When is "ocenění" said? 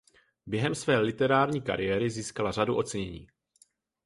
2.77-3.27